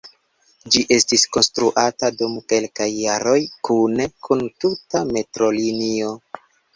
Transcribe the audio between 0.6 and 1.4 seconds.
Ĝi estis